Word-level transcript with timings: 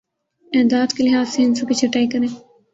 اعداد 0.51 0.93
کے 0.95 1.03
لحاظ 1.03 1.27
سے 1.29 1.41
ہندسوں 1.43 1.67
کی 1.67 1.73
چھٹائی 1.73 2.07
کریں 2.09 2.27